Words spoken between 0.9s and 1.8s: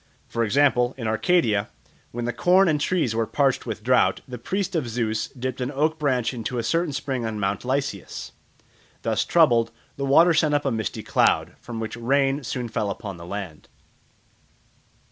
in Arcadia,